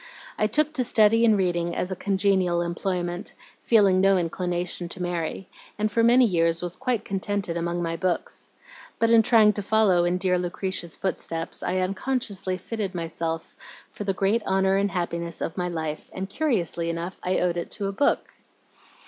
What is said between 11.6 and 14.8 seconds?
I unconsciously fitted myself for the great honor